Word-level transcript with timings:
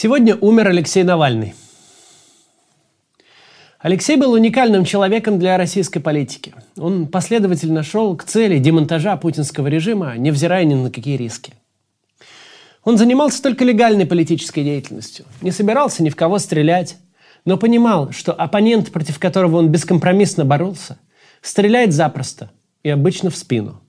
Сегодня 0.00 0.36
умер 0.36 0.68
Алексей 0.68 1.02
Навальный. 1.02 1.54
Алексей 3.80 4.14
был 4.14 4.30
уникальным 4.30 4.84
человеком 4.84 5.40
для 5.40 5.58
российской 5.58 5.98
политики. 5.98 6.54
Он 6.76 7.08
последовательно 7.08 7.82
шел 7.82 8.16
к 8.16 8.22
цели 8.22 8.60
демонтажа 8.60 9.16
путинского 9.16 9.66
режима, 9.66 10.16
невзирая 10.16 10.62
ни 10.62 10.74
на 10.74 10.92
какие 10.92 11.16
риски. 11.16 11.52
Он 12.84 12.96
занимался 12.96 13.42
только 13.42 13.64
легальной 13.64 14.06
политической 14.06 14.62
деятельностью, 14.62 15.24
не 15.40 15.50
собирался 15.50 16.04
ни 16.04 16.10
в 16.10 16.14
кого 16.14 16.38
стрелять, 16.38 16.96
но 17.44 17.56
понимал, 17.56 18.12
что 18.12 18.32
оппонент, 18.32 18.92
против 18.92 19.18
которого 19.18 19.56
он 19.56 19.68
бескомпромиссно 19.68 20.44
боролся, 20.44 21.00
стреляет 21.42 21.92
запросто 21.92 22.52
и 22.84 22.88
обычно 22.88 23.30
в 23.30 23.36
спину– 23.36 23.82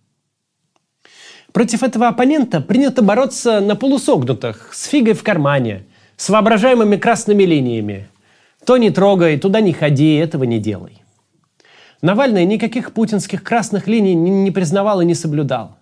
Против 1.51 1.81
этого 1.81 2.07
оппонента 2.07 2.61
принято 2.61 3.01
бороться 3.01 3.59
на 3.59 3.75
полусогнутых, 3.75 4.71
с 4.73 4.85
фигой 4.85 5.13
в 5.13 5.23
кармане, 5.23 5.85
с 6.19 6.27
воображаемыми 6.27 6.97
красными 6.97 7.43
линиями. 7.43 8.09
То 8.65 8.75
не 8.75 8.91
трогай, 8.91 9.39
туда 9.39 9.61
не 9.61 9.71
ходи, 9.71 10.15
этого 10.15 10.43
не 10.43 10.59
делай. 10.59 11.01
Навальный 12.01 12.43
никаких 12.43 12.93
путинских 12.93 13.41
красных 13.41 13.87
линий 13.87 14.15
не 14.15 14.51
признавал 14.51 14.99
и 14.99 15.05
не 15.05 15.15
соблюдал. 15.15 15.77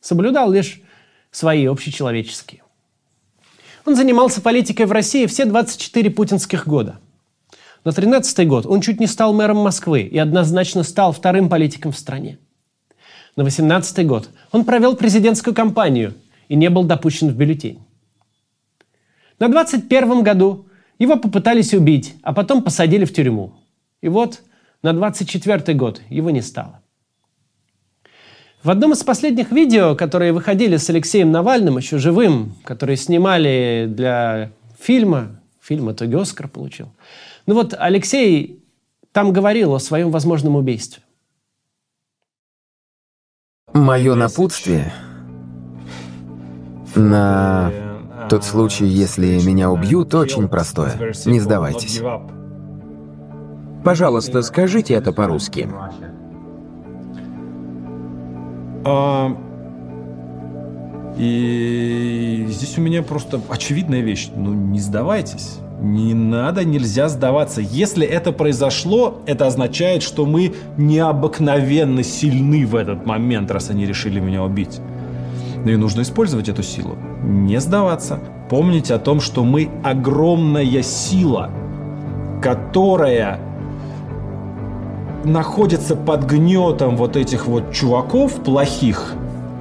Соблюдал 0.00 0.50
лишь 0.50 0.80
свои 1.30 1.66
общечеловеческие. 1.66 2.62
Он 3.84 3.94
занимался 3.94 4.40
политикой 4.40 4.86
в 4.86 4.92
России 4.92 5.26
все 5.26 5.44
24 5.44 6.10
путинских 6.10 6.66
года. 6.66 6.98
На 7.84 7.92
13 7.92 8.48
год 8.48 8.64
он 8.64 8.80
чуть 8.80 8.98
не 8.98 9.06
стал 9.06 9.34
мэром 9.34 9.58
Москвы 9.58 10.02
и 10.02 10.16
однозначно 10.16 10.84
стал 10.84 11.12
вторым 11.12 11.50
политиком 11.50 11.92
в 11.92 11.98
стране. 11.98 12.38
На 13.36 13.44
18 13.44 14.06
год 14.06 14.30
он 14.52 14.64
провел 14.64 14.96
президентскую 14.96 15.54
кампанию 15.54 16.14
и 16.48 16.54
не 16.54 16.70
был 16.70 16.84
допущен 16.84 17.28
в 17.28 17.34
бюллетень. 17.34 17.80
На 19.42 19.48
21 19.48 20.22
году 20.22 20.66
его 21.00 21.16
попытались 21.16 21.74
убить, 21.74 22.14
а 22.22 22.32
потом 22.32 22.62
посадили 22.62 23.04
в 23.04 23.12
тюрьму. 23.12 23.54
И 24.00 24.08
вот 24.08 24.40
на 24.84 24.92
24 24.92 25.76
год 25.76 26.00
его 26.08 26.30
не 26.30 26.42
стало. 26.42 26.80
В 28.62 28.70
одном 28.70 28.92
из 28.92 29.02
последних 29.02 29.50
видео, 29.50 29.96
которые 29.96 30.32
выходили 30.32 30.76
с 30.76 30.88
Алексеем 30.90 31.32
Навальным, 31.32 31.76
еще 31.76 31.98
живым, 31.98 32.54
которые 32.62 32.96
снимали 32.96 33.86
для 33.88 34.52
фильма, 34.78 35.40
фильм 35.60 35.90
итоге 35.90 36.20
Оскар 36.20 36.46
получил. 36.46 36.92
Ну 37.46 37.54
вот 37.54 37.74
Алексей 37.76 38.62
там 39.10 39.32
говорил 39.32 39.74
о 39.74 39.80
своем 39.80 40.12
возможном 40.12 40.54
убийстве. 40.54 41.02
Мое 43.74 44.14
напутствие 44.14 44.92
на 46.94 47.91
тот 48.32 48.44
случай, 48.44 48.86
если 48.86 49.42
меня 49.44 49.70
убьют, 49.70 50.14
очень 50.14 50.48
простое. 50.48 51.12
Не 51.26 51.38
сдавайтесь. 51.38 52.00
Пожалуйста, 53.84 54.40
скажите 54.40 54.94
это 54.94 55.12
по-русски. 55.12 55.68
А, 58.86 59.36
и 61.18 62.46
здесь 62.48 62.78
у 62.78 62.80
меня 62.80 63.02
просто 63.02 63.38
очевидная 63.50 64.00
вещь. 64.00 64.30
Ну, 64.34 64.54
не 64.54 64.80
сдавайтесь. 64.80 65.58
Не 65.82 66.14
надо, 66.14 66.64
нельзя 66.64 67.10
сдаваться. 67.10 67.60
Если 67.60 68.06
это 68.06 68.32
произошло, 68.32 69.20
это 69.26 69.46
означает, 69.46 70.02
что 70.02 70.24
мы 70.24 70.54
необыкновенно 70.78 72.02
сильны 72.02 72.64
в 72.64 72.76
этот 72.76 73.04
момент, 73.04 73.50
раз 73.50 73.68
они 73.68 73.84
решили 73.84 74.20
меня 74.20 74.42
убить. 74.42 74.80
Ну 75.64 75.70
и 75.70 75.76
нужно 75.76 76.02
использовать 76.02 76.48
эту 76.48 76.62
силу. 76.62 76.96
Не 77.22 77.60
сдаваться. 77.60 78.18
Помнить 78.48 78.90
о 78.90 78.98
том, 78.98 79.20
что 79.20 79.44
мы 79.44 79.70
огромная 79.84 80.82
сила, 80.82 81.50
которая 82.42 83.38
находится 85.24 85.94
под 85.94 86.24
гнетом 86.24 86.96
вот 86.96 87.16
этих 87.16 87.46
вот 87.46 87.72
чуваков 87.72 88.42
плохих, 88.42 89.14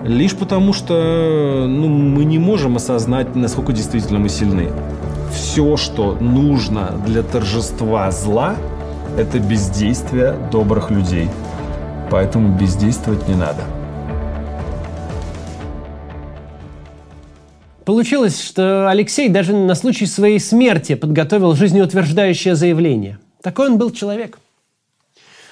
лишь 0.03 0.35
потому 0.35 0.73
что 0.73 1.65
ну, 1.67 1.87
мы 1.87 2.25
не 2.25 2.39
можем 2.39 2.77
осознать, 2.77 3.35
насколько 3.35 3.71
действительно 3.71 4.19
мы 4.19 4.29
сильны 4.29 4.71
все, 5.31 5.77
что 5.77 6.13
нужно 6.19 6.91
для 7.05 7.23
торжества 7.23 8.11
зла, 8.11 8.55
это 9.17 9.39
бездействие 9.39 10.35
добрых 10.51 10.91
людей. 10.91 11.29
Поэтому 12.09 12.57
бездействовать 12.57 13.27
не 13.27 13.35
надо. 13.35 13.63
Получилось, 17.91 18.41
что 18.41 18.89
Алексей 18.89 19.27
даже 19.27 19.53
на 19.53 19.75
случай 19.75 20.05
своей 20.05 20.39
смерти 20.39 20.95
подготовил 20.95 21.55
жизнеутверждающее 21.55 22.55
заявление. 22.55 23.19
Такой 23.43 23.67
он 23.67 23.77
был 23.77 23.91
человек. 23.91 24.39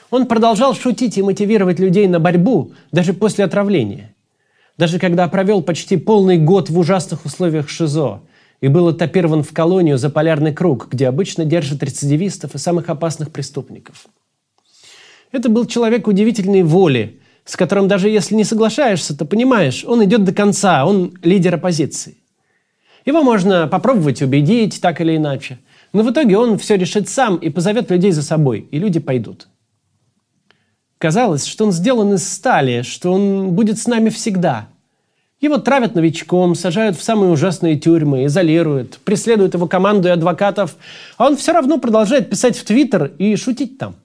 Он 0.10 0.26
продолжал 0.26 0.74
шутить 0.74 1.18
и 1.18 1.22
мотивировать 1.22 1.80
людей 1.80 2.08
на 2.08 2.22
борьбу 2.22 2.72
даже 2.94 3.12
после 3.12 3.44
отравления. 3.44 4.16
Даже 4.78 5.00
когда 5.00 5.28
провел 5.28 5.62
почти 5.62 5.98
полный 5.98 6.38
год 6.38 6.70
в 6.70 6.80
ужасных 6.80 7.26
условиях 7.26 7.68
ШИЗО, 7.68 8.22
и 8.62 8.70
был 8.70 8.90
этапирован 8.90 9.44
в 9.44 9.52
колонию 9.52 9.98
за 9.98 10.10
полярный 10.10 10.54
круг, 10.54 10.88
где 10.90 11.10
обычно 11.10 11.44
держат 11.44 11.84
рецидивистов 11.84 12.56
и 12.56 12.58
самых 12.58 12.88
опасных 12.90 13.32
преступников. 13.34 14.06
Это 15.34 15.50
был 15.50 15.66
человек 15.66 16.08
удивительной 16.08 16.64
воли, 16.64 17.20
с 17.44 17.58
которым 17.58 17.90
даже 17.90 18.08
если 18.08 18.36
не 18.36 18.46
соглашаешься, 18.46 19.18
то 19.18 19.26
понимаешь, 19.26 19.84
он 19.86 20.06
идет 20.06 20.24
до 20.24 20.34
конца, 20.34 20.86
он 20.86 21.14
лидер 21.22 21.56
оппозиции. 21.56 22.19
Его 23.06 23.24
можно 23.24 23.68
попробовать 23.68 24.22
убедить 24.22 24.82
так 24.82 25.02
или 25.02 25.18
иначе, 25.18 25.60
но 25.94 26.04
в 26.04 26.12
итоге 26.12 26.38
он 26.38 26.58
все 26.58 26.76
решит 26.76 27.10
сам 27.10 27.38
и 27.38 27.50
позовет 27.50 27.90
людей 27.92 28.12
за 28.12 28.24
собой, 28.24 28.68
и 28.72 28.80
люди 28.80 29.00
пойдут. 29.00 29.48
Казалось, 30.98 31.46
что 31.46 31.66
он 31.66 31.72
сделан 31.72 32.14
из 32.14 32.28
стали, 32.28 32.82
что 32.82 33.14
он 33.14 33.52
будет 33.52 33.80
с 33.80 33.88
нами 33.88 34.10
всегда– 34.10 34.68
его 35.42 35.58
травят 35.58 35.96
новичком, 35.96 36.54
сажают 36.54 36.98
в 36.98 37.04
самые 37.04 37.32
ужасные 37.32 37.80
тюрьмы, 37.80 38.26
изолируют, 38.26 39.00
преследуют 39.06 39.54
его 39.54 39.68
команду 39.68 40.10
и 40.10 40.12
адвокатов, 40.12 40.76
а 41.18 41.28
он 41.28 41.38
все 41.38 41.54
равно 41.54 41.78
продолжает 41.78 42.30
писать 42.30 42.58
в 42.58 42.66
Твиттер 42.66 43.14
и 43.18 43.36
шутить 43.38 43.78
там. 43.78 43.96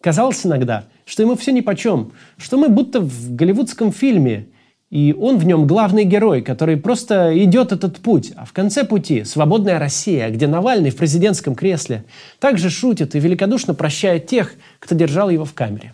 Казалось 0.00 0.46
иногда, 0.46 0.84
что 1.04 1.22
ему 1.22 1.36
все 1.36 1.52
нипочем, 1.52 2.12
что 2.38 2.56
мы 2.56 2.70
будто 2.70 3.00
в 3.00 3.34
голливудском 3.34 3.92
фильме, 3.92 4.46
и 4.90 5.14
он 5.18 5.38
в 5.38 5.44
нем 5.44 5.66
главный 5.66 6.04
герой, 6.04 6.42
который 6.42 6.76
просто 6.76 7.32
идет 7.44 7.72
этот 7.72 7.98
путь. 7.98 8.32
А 8.36 8.44
в 8.44 8.52
конце 8.52 8.84
пути 8.84 9.24
свободная 9.24 9.78
Россия, 9.78 10.30
где 10.30 10.46
Навальный 10.46 10.90
в 10.90 10.96
президентском 10.96 11.54
кресле 11.54 12.04
также 12.38 12.70
шутит 12.70 13.14
и 13.14 13.20
великодушно 13.20 13.74
прощает 13.74 14.26
тех, 14.26 14.54
кто 14.78 14.94
держал 14.94 15.28
его 15.30 15.44
в 15.44 15.52
камере. 15.52 15.92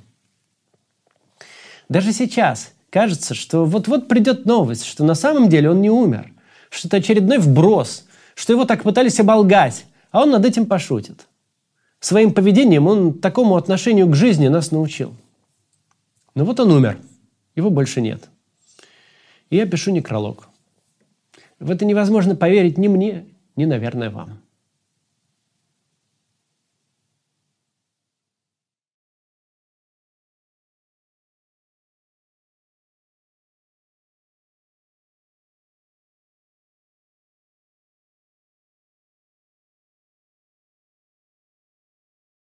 Даже 1.88 2.12
сейчас, 2.12 2.74
Кажется, 2.94 3.34
что 3.34 3.64
вот-вот 3.64 4.06
придет 4.06 4.46
новость, 4.46 4.84
что 4.84 5.02
на 5.02 5.16
самом 5.16 5.48
деле 5.48 5.68
он 5.68 5.80
не 5.80 5.90
умер, 5.90 6.32
что 6.70 6.86
это 6.86 6.98
очередной 6.98 7.38
вброс, 7.38 8.04
что 8.36 8.52
его 8.52 8.66
так 8.66 8.84
пытались 8.84 9.18
оболгать, 9.18 9.86
а 10.12 10.22
он 10.22 10.30
над 10.30 10.46
этим 10.46 10.64
пошутит. 10.64 11.26
Своим 11.98 12.32
поведением 12.32 12.86
он 12.86 13.18
такому 13.18 13.56
отношению 13.56 14.06
к 14.06 14.14
жизни 14.14 14.46
нас 14.46 14.70
научил. 14.70 15.12
Но 16.36 16.44
вот 16.44 16.60
он 16.60 16.70
умер, 16.70 16.98
его 17.56 17.68
больше 17.68 18.00
нет. 18.00 18.28
И 19.54 19.56
я 19.56 19.66
пишу 19.66 19.92
некролог. 19.92 20.48
В 21.60 21.70
это 21.70 21.84
невозможно 21.84 22.34
поверить 22.34 22.76
ни 22.76 22.88
мне, 22.88 23.26
ни, 23.54 23.66
наверное, 23.66 24.10
вам. 24.10 24.40